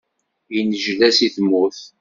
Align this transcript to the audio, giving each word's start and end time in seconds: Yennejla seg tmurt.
Yennejla 0.53 1.09
seg 1.17 1.31
tmurt. 1.35 1.81